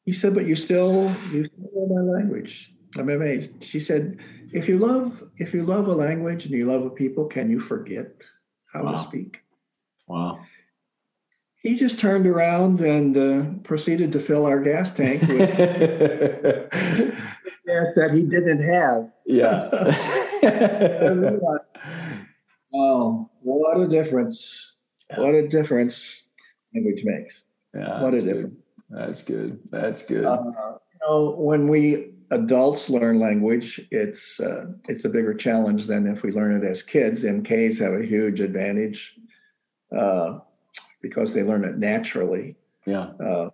[0.05, 2.73] He said, but you still you still know my language.
[2.97, 3.63] I'm amazed.
[3.63, 4.19] She said,
[4.51, 7.59] if you love if you love a language and you love a people, can you
[7.59, 8.23] forget
[8.71, 8.91] how wow.
[8.91, 9.41] to speak?
[10.07, 10.39] Wow.
[11.63, 15.57] He just turned around and uh, proceeded to fill our gas tank with
[17.65, 19.09] gas that he didn't have.
[19.25, 19.69] Yeah.
[22.73, 24.75] oh, what a difference!
[25.15, 26.27] What a difference
[26.75, 27.45] language makes.
[27.73, 28.55] Yeah, what a difference.
[28.89, 29.59] That's good.
[29.71, 30.25] That's good.
[30.25, 36.07] Uh, you know, when we adults learn language, it's uh, it's a bigger challenge than
[36.07, 37.23] if we learn it as kids.
[37.23, 39.15] MKs have a huge advantage
[39.97, 40.39] uh,
[41.03, 42.55] because they learn it naturally.
[42.87, 43.11] Yeah.
[43.23, 43.51] Uh,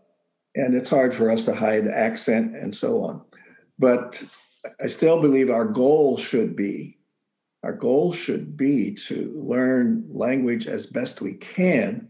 [0.55, 3.21] and it's hard for us to hide accent and so on.
[3.77, 4.23] But
[4.81, 6.95] I still believe our goal should be
[7.63, 12.07] our goal should be to learn language as best we can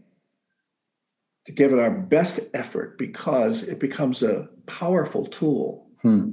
[1.46, 6.30] to give it our best effort because it becomes a powerful tool hmm.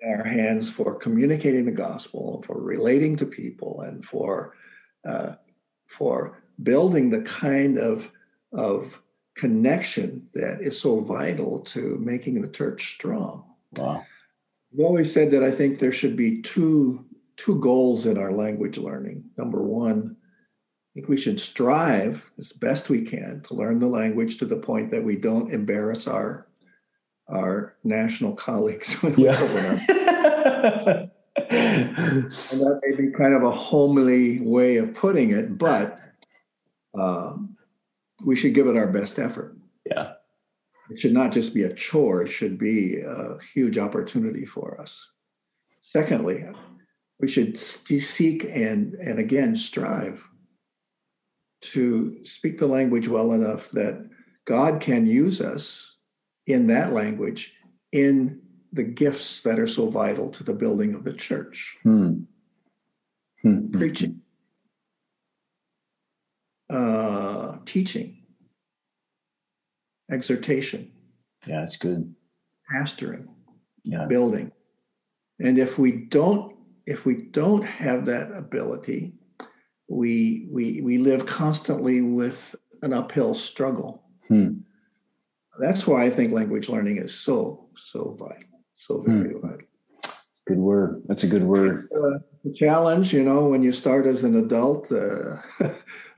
[0.00, 4.54] in our hands for communicating the gospel, for relating to people, and for
[5.06, 5.34] uh,
[5.86, 8.10] for building the kind of
[8.52, 9.00] of
[9.36, 13.44] connection that is so vital to making the church strong.
[13.76, 14.04] Wow.
[14.72, 17.04] I've always said that I think there should be two
[17.36, 19.24] two goals in our language learning.
[19.36, 24.38] Number one, I think we should strive as best we can to learn the language
[24.38, 26.48] to the point that we don't embarrass our
[27.28, 29.40] our national colleagues when yeah.
[29.40, 31.10] we open
[31.50, 36.00] and that may be kind of a homely way of putting it, but
[36.98, 37.56] um,
[38.24, 39.56] we should give it our best effort.
[39.86, 40.12] Yeah.
[40.90, 45.06] It should not just be a chore, it should be a huge opportunity for us.
[45.82, 46.46] Secondly,
[47.20, 50.24] we should seek and, and again strive
[51.60, 54.08] to speak the language well enough that
[54.44, 55.96] God can use us
[56.46, 57.52] in that language
[57.92, 58.40] in
[58.72, 61.76] the gifts that are so vital to the building of the church.
[61.82, 62.20] Hmm.
[63.42, 63.70] Hmm.
[63.70, 64.20] Preaching,
[66.70, 68.18] uh, teaching,
[70.10, 70.90] exhortation.
[71.46, 72.14] Yeah, it's good.
[72.72, 73.26] Pastoring,
[73.84, 74.06] yeah.
[74.06, 74.52] building.
[75.40, 79.14] And if we don't, if we don't have that ability,
[79.88, 84.02] we we we live constantly with an uphill struggle.
[84.28, 84.58] Hmm.
[85.58, 89.40] That's why I think language learning is so so vital, so very Hmm.
[89.40, 89.66] vital.
[90.46, 91.02] Good word.
[91.06, 91.88] That's a good word.
[91.94, 95.36] Uh, the challenge, you know, when you start as an adult, uh,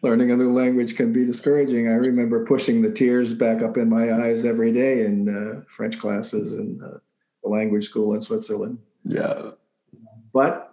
[0.03, 1.89] learning a new language can be discouraging.
[1.89, 5.99] I remember pushing the tears back up in my eyes every day in uh, French
[5.99, 6.99] classes in uh,
[7.43, 8.79] the language school in Switzerland.
[9.05, 9.51] Yeah.
[10.33, 10.73] But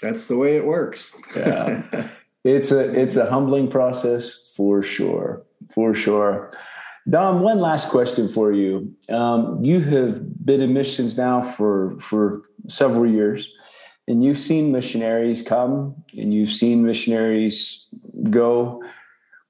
[0.00, 1.14] that's the way it works.
[1.34, 2.08] Yeah.
[2.44, 5.44] it's a it's a humbling process for sure.
[5.74, 6.52] For sure.
[7.08, 8.94] Don, one last question for you.
[9.08, 13.54] Um, you have been in missions now for for several years,
[14.08, 17.88] and you've seen missionaries come and you've seen missionaries
[18.30, 18.82] go.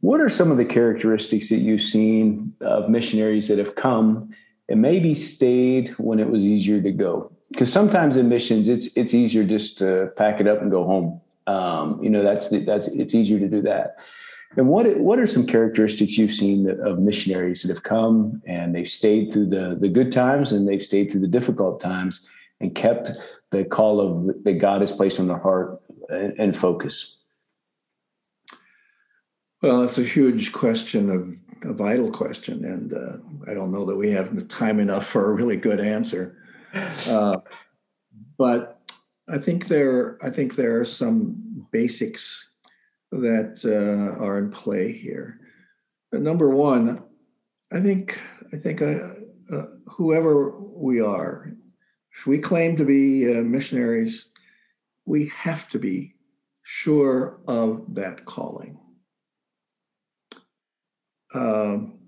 [0.00, 4.34] What are some of the characteristics that you've seen of missionaries that have come
[4.68, 7.32] and maybe stayed when it was easier to go?
[7.50, 11.20] Because sometimes in missions, it's it's easier just to pack it up and go home.
[11.46, 13.96] Um, you know, that's that's it's easier to do that.
[14.56, 18.88] And what what are some characteristics you've seen of missionaries that have come and they've
[18.88, 22.28] stayed through the the good times and they've stayed through the difficult times
[22.60, 23.10] and kept
[23.50, 27.18] the call of that God has placed on their heart and, and focus?
[29.62, 31.34] Well, it's a huge question, of,
[31.68, 35.34] a vital question, and uh, I don't know that we have time enough for a
[35.34, 36.36] really good answer.
[37.08, 37.38] Uh,
[38.36, 38.78] but
[39.26, 42.50] I think there, I think there are some basics
[43.10, 45.40] that uh, are in play here.
[46.12, 47.02] But number one,
[47.72, 48.20] I think
[48.52, 49.08] I think uh,
[49.52, 51.52] uh, whoever we are,
[52.18, 54.30] if we claim to be uh, missionaries,
[55.06, 56.16] we have to be
[56.64, 58.78] sure of that calling.
[61.32, 62.00] Um,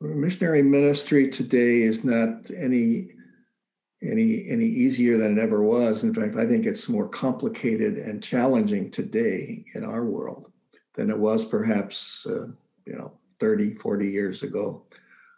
[0.00, 3.08] missionary ministry today is not any
[4.02, 6.04] any any easier than it ever was.
[6.04, 10.52] In fact, I think it's more complicated and challenging today in our world
[10.94, 12.46] than it was perhaps uh,
[12.86, 14.86] you know 30, 40 years ago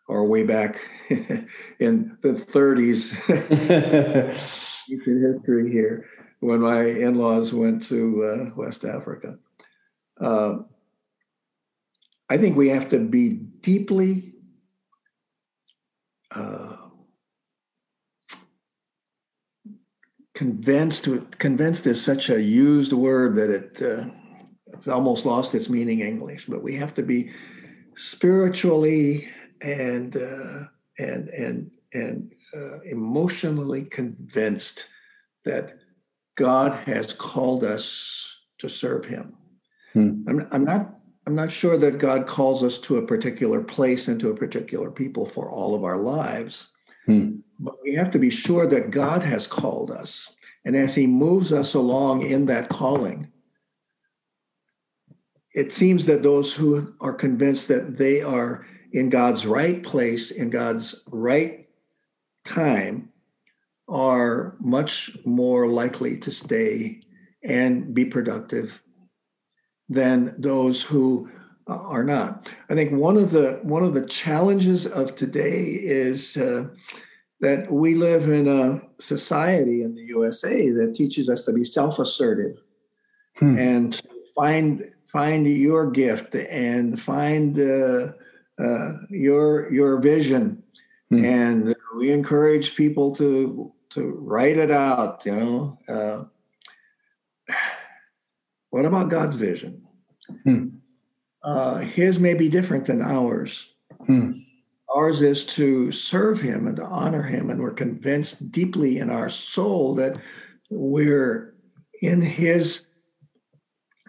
[0.08, 3.12] or way back in the 30s
[4.88, 6.06] history here
[6.40, 9.38] when my in-laws went to uh, West Africa.
[10.20, 10.58] Uh,
[12.28, 14.32] I think we have to be deeply
[16.34, 16.76] uh,
[20.34, 24.10] convinced convinced is such a used word that it uh,
[24.68, 27.30] it's almost lost its meaning in english but we have to be
[27.94, 29.26] spiritually
[29.62, 30.64] and uh,
[30.98, 34.88] and and and uh, emotionally convinced
[35.44, 35.78] that
[36.34, 39.34] god has called us to serve him
[39.92, 40.22] hmm.
[40.28, 44.20] I'm, I'm not i'm not sure that god calls us to a particular place and
[44.20, 46.68] to a particular people for all of our lives
[47.06, 47.36] hmm.
[47.58, 50.34] But we have to be sure that God has called us.
[50.64, 53.30] And as He moves us along in that calling,
[55.54, 58.66] it seems that those who are convinced that they are
[58.96, 61.68] in God's right place, in God's right
[62.46, 63.10] time,
[63.90, 67.02] are much more likely to stay
[67.44, 68.82] and be productive
[69.90, 71.30] than those who
[71.66, 72.50] are not.
[72.70, 76.68] I think one of the one of the challenges of today is uh,
[77.40, 82.56] that we live in a society in the USA that teaches us to be self-assertive
[83.36, 83.58] hmm.
[83.58, 84.00] and
[84.34, 88.12] find find your gift and find uh,
[88.58, 90.62] uh, your your vision,
[91.10, 91.24] hmm.
[91.24, 95.22] and we encourage people to to write it out.
[95.24, 96.24] You know, uh,
[98.70, 99.82] what about God's vision?
[100.44, 100.68] Hmm.
[101.42, 103.72] Uh, his may be different than ours.
[104.06, 104.32] Hmm.
[104.94, 109.28] Ours is to serve him and to honor him, and we're convinced deeply in our
[109.28, 110.16] soul that
[110.70, 111.54] we're
[112.02, 112.86] in his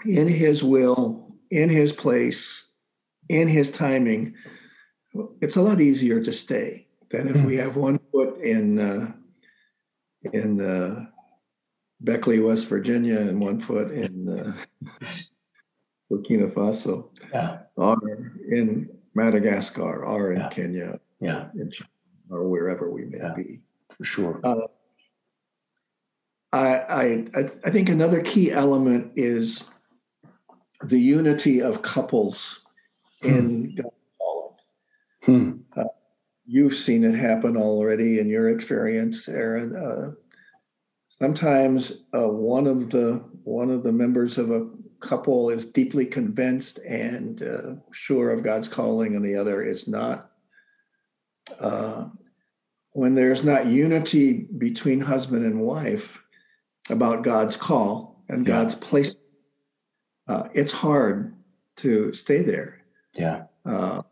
[0.06, 2.66] in his will, in his place,
[3.30, 4.36] in his timing.
[5.41, 9.11] It's a lot easier to stay than if we have one foot in uh,
[10.34, 11.05] in uh,
[12.01, 14.53] Beckley, West Virginia, and one foot in uh,
[16.11, 17.59] Burkina Faso, yeah.
[17.75, 17.97] or
[18.49, 20.49] in Madagascar, or in Yeah.
[20.49, 21.89] Kenya, Yeah, in China,
[22.30, 23.34] or wherever we may Yeah.
[23.34, 23.61] be.
[23.89, 24.39] for sure.
[24.43, 24.67] Uh,
[26.53, 29.63] I, I I think another key element is
[30.84, 32.61] the unity of couples
[33.22, 33.89] in God's
[34.20, 34.55] calling.
[35.24, 35.51] Hmm.
[36.45, 39.76] You've seen it happen already in your experience, Aaron.
[39.76, 40.11] Uh,
[41.20, 44.68] sometimes uh, one of the one of the members of a
[45.01, 50.32] couple is deeply convinced and uh, sure of God's calling, and the other is not.
[51.59, 52.05] Uh,
[52.91, 56.24] when there's not unity between husband and wife
[56.89, 58.53] about God's call and Yeah.
[58.53, 59.15] God's place,
[60.28, 61.36] uh, it's hard
[61.78, 62.82] to stay there.
[63.18, 63.43] Yeah.
[63.65, 64.03] Uh,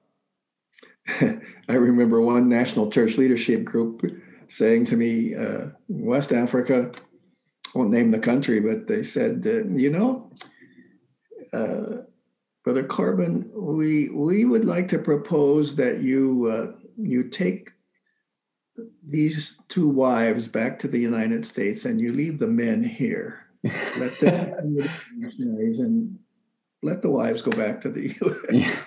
[1.69, 4.01] I remember one national church leadership group
[4.47, 9.65] saying to me, uh, West Africa, I won't name the country, but they said, uh,
[9.65, 10.31] you know,
[11.53, 12.01] uh,
[12.63, 17.71] Brother Corbin, we we would like to propose that you uh, you take
[19.07, 23.45] these two wives back to the United States and you leave the men here.
[23.97, 26.17] Let them missionaries and
[26.81, 28.77] let the wives go back to the U.S.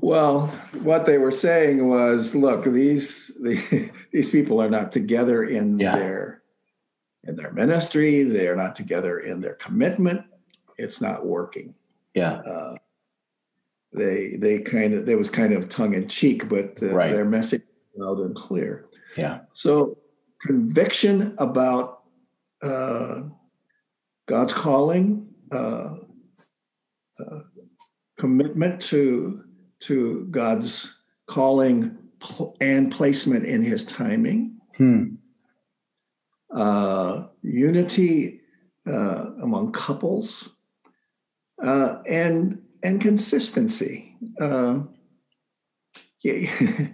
[0.00, 0.48] Well,
[0.82, 5.96] what they were saying was, look, these the, these people are not together in Yeah.
[5.96, 6.42] their
[7.26, 8.22] in their ministry.
[8.22, 10.22] They're not together in their commitment.
[10.76, 11.74] It's not working.
[12.14, 12.34] Yeah.
[12.34, 12.76] Uh,
[13.92, 17.12] they they kind of there was kind of tongue in cheek, but uh, Right.
[17.12, 17.62] their message
[17.94, 18.86] was loud and clear.
[19.16, 19.40] Yeah.
[19.52, 19.98] So
[20.40, 22.02] conviction about
[22.62, 23.22] uh,
[24.26, 25.94] God's calling, uh,
[27.20, 27.40] uh,
[28.18, 29.43] commitment to
[29.86, 31.96] to God's calling
[32.60, 35.16] and placement in His timing, Hmm.
[36.54, 38.40] uh, unity
[38.86, 40.50] uh, among couples,
[41.62, 44.16] uh, and and consistency.
[44.40, 44.80] Uh,
[46.22, 46.50] yeah,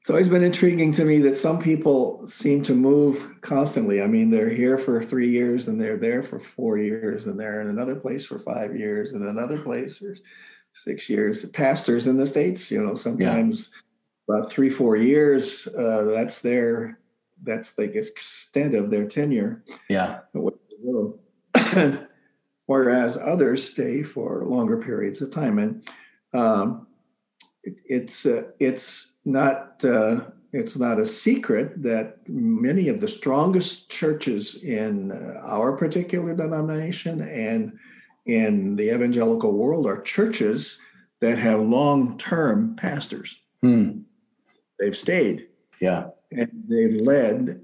[0.00, 4.02] it's always been intriguing to me that some people seem to move constantly.
[4.02, 7.60] I mean, they're here for three years, and they're there for four years, and they're
[7.60, 10.02] in another place for five years, and another place
[10.74, 11.44] six years.
[11.46, 13.70] Pastors in the states, you know, sometimes
[14.28, 15.66] about three, four years.
[15.66, 16.98] Uh, that's their
[17.42, 19.64] that's the extent of their tenure.
[19.88, 20.20] Yeah.
[22.66, 25.88] Whereas others stay for longer periods of time, and
[26.32, 26.86] um,
[27.64, 30.20] it, it's uh, it's not uh,
[30.52, 35.12] it's not a secret that many of the strongest churches in
[35.42, 37.78] our particular denomination and
[38.26, 40.78] in the evangelical world are churches
[41.20, 43.38] that have long term pastors.
[43.62, 44.00] Hmm.
[44.78, 45.48] They've stayed
[45.80, 46.08] Yeah.
[46.32, 47.60] and they've led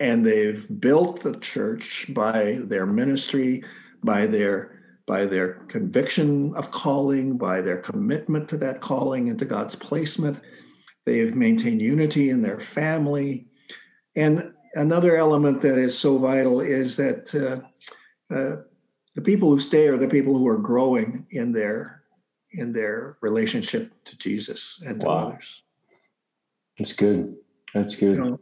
[0.00, 3.62] and they've built the church by their ministry
[4.02, 9.44] by their by their conviction of calling by their commitment to that calling and to
[9.44, 10.40] god's placement
[11.04, 13.46] they've maintained unity in their family
[14.16, 18.62] and another element that is so vital is that uh, uh,
[19.14, 22.02] the people who stay are the people who are growing in their
[22.52, 25.28] in their relationship to jesus and to Wow.
[25.28, 25.62] others
[26.78, 27.36] That's good.
[27.74, 28.18] That's you good.
[28.18, 28.40] know,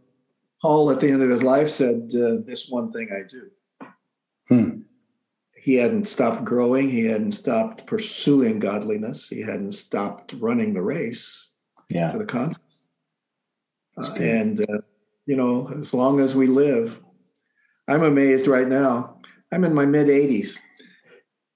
[0.63, 3.51] Paul at the end of his life said, uh, "This one thing I do."
[4.49, 4.83] Hmm.
[5.57, 6.89] He hadn't stopped growing.
[6.91, 9.29] He hadn't stopped pursuing godliness.
[9.29, 11.49] He hadn't stopped running the race.
[11.89, 12.11] Yeah.
[12.13, 12.65] To the contrary,
[13.99, 14.81] Uh, and uh,
[15.27, 17.01] you know, as long as we live,
[17.89, 19.20] I'm amazed right now.
[19.53, 20.59] I'm in my mid 80s.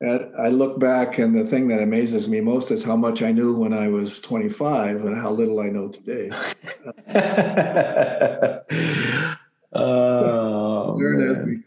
[0.00, 3.32] And I look back, and the thing that amazes me most is how much I
[3.32, 6.30] knew when I was 25 and how little I know today.
[9.72, 11.38] oh, There it is.
[11.38, 11.64] man.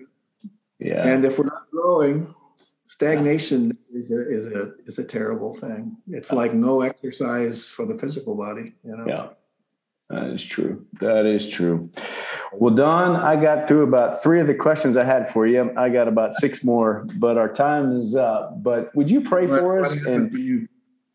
[0.80, 1.07] Yeah.
[1.07, 2.34] And if we're not growing,
[2.84, 5.97] stagnation is a, is a is a terrible thing.
[6.07, 8.73] It's like no exercise for the physical body.
[8.84, 9.05] You know.
[9.07, 9.28] Yeah,
[10.09, 10.85] that is true.
[11.01, 11.89] That is true.
[12.53, 15.73] Well, Don, I got through about three of the questions I had for you.
[15.75, 18.63] I got about six more, but our time is up.
[18.63, 20.05] But would you pray for us?
[20.05, 20.69] And you?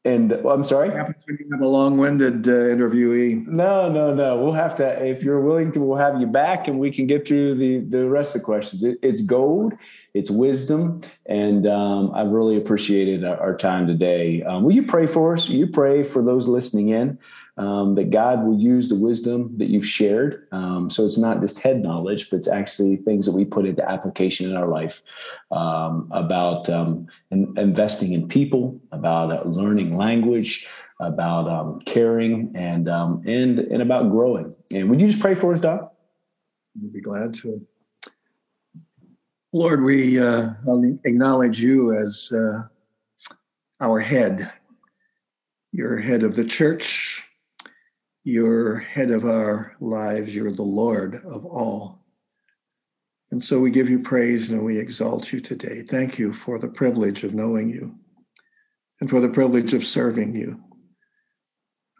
[0.04, 0.88] and well, I'm sorry.
[0.88, 3.46] What happens when you have a long-winded uh, interviewee?
[3.46, 4.42] No, no, no.
[4.42, 7.26] We'll have to, if you're willing to, we'll have you back, and we can get
[7.26, 8.82] through the the rest of the questions.
[8.82, 9.74] It, it's gold,
[10.12, 14.42] it's wisdom, and um, I really appreciated our, our time today.
[14.42, 15.48] Um, will you pray for us?
[15.48, 17.18] You pray for those listening in
[17.58, 21.60] um, that God will use the wisdom that you've shared, um, so it's not just
[21.60, 25.02] head knowledge, but it's actually things that we put into application in our life
[25.50, 30.66] um, about um, in, investing in people, about uh, learning language,
[30.98, 34.54] about um, caring, and um, and and about growing.
[34.70, 35.92] And would you just pray for us, Doc?
[36.82, 37.66] I'd be glad to.
[39.52, 40.54] Lord, we uh,
[41.04, 42.62] acknowledge you as uh,
[43.82, 44.50] our head.
[45.72, 47.26] You're head of the church.
[48.24, 50.34] You're head of our lives.
[50.34, 52.02] You're the Lord of all.
[53.32, 55.82] And so we give you praise and we exalt you today.
[55.82, 57.96] Thank you for the privilege of knowing you
[59.00, 60.62] and for the privilege of serving you.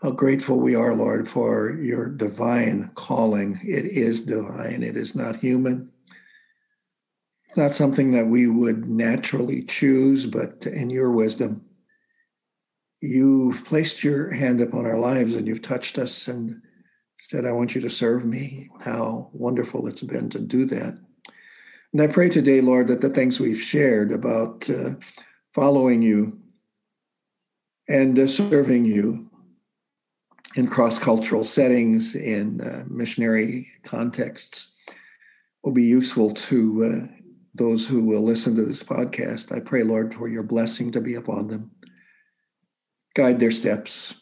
[0.03, 3.61] How grateful we are, Lord, for your divine calling.
[3.64, 5.91] It is divine, it is not human.
[7.49, 11.64] It's not something that we would naturally choose, but in your wisdom,
[13.03, 16.63] you've placed your hand upon our lives and you've touched us and
[17.19, 18.71] said, I want you to serve me.
[18.81, 20.99] How wonderful it's been to do that.
[21.93, 24.95] And I pray today, Lord, that the things we've shared about uh,
[25.53, 26.39] following you
[27.89, 29.29] and uh, serving you
[30.55, 34.73] in cross cultural settings, in uh, missionary contexts,
[35.65, 37.17] will be useful to uh,
[37.55, 39.55] those who will listen to this podcast.
[39.55, 41.73] I pray, Lord, for your blessing to be upon them.
[43.15, 44.15] Guide their steps.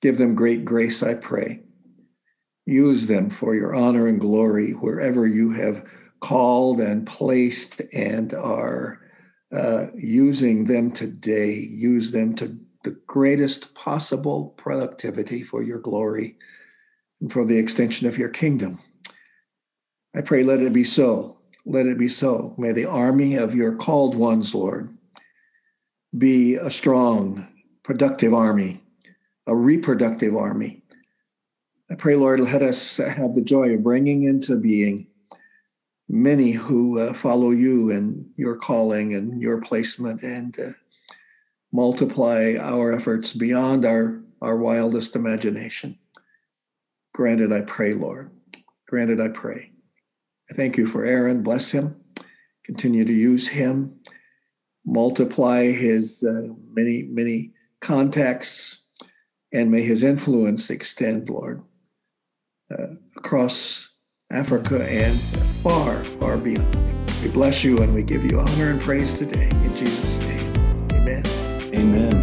[0.00, 1.62] Give them great grace, I pray.
[2.66, 5.84] Use them for your honor and glory wherever you have
[6.20, 9.00] called and placed and are
[9.52, 11.52] uh, using them today.
[11.52, 16.36] Use them to the greatest possible productivity for your glory
[17.20, 18.80] and for the extension of your kingdom.
[20.14, 21.38] I pray, let it be so.
[21.66, 22.54] Let it be so.
[22.56, 24.96] May the army of your called ones, Lord,
[26.16, 27.46] be a strong,
[27.90, 28.80] productive army,
[29.48, 30.80] a reproductive army.
[31.90, 35.08] I pray, Lord, let us have the joy of bringing into being
[36.08, 40.70] many who uh, follow you and your calling and your placement and uh,
[41.72, 45.98] multiply our efforts beyond our, our wildest imagination.
[47.12, 48.30] Granted, I pray, Lord.
[48.86, 49.72] Granted, I pray.
[50.48, 51.42] I thank you for Aaron.
[51.42, 51.96] Bless him.
[52.62, 53.98] Continue to use him.
[54.86, 58.80] Multiply his uh, many, many contacts,
[59.52, 61.62] and may his influence extend, Lord,
[62.70, 63.88] uh, across
[64.30, 65.20] Africa and
[65.62, 66.76] far, far beyond.
[67.22, 69.48] We bless you and we give you honor and praise today.
[69.50, 71.22] In Jesus' name, amen.
[71.74, 72.19] Amen.